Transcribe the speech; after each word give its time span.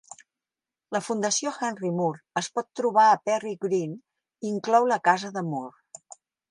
La 0.95 1.01
Fundació 1.07 1.51
Henry 1.67 1.91
Moore 1.99 2.21
es 2.43 2.49
pot 2.57 2.69
trobar 2.81 3.07
a 3.11 3.21
Perry 3.29 3.55
Green, 3.67 3.97
i 4.49 4.53
inclou 4.57 4.93
la 4.95 5.03
casa 5.11 5.37
de 5.39 5.49
Moore. 5.55 6.21